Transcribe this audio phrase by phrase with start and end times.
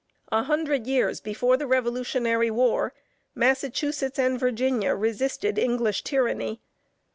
[0.31, 2.91] A hundred years before the revolutionary war,
[3.35, 6.59] Massachusetts and Virginia resisted English tyranny.